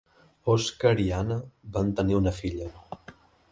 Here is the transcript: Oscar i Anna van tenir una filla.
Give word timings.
Oscar 0.53 0.93
i 1.03 1.05
Anna 1.17 1.37
van 1.77 1.93
tenir 2.01 2.19
una 2.23 2.35
filla. 2.41 2.73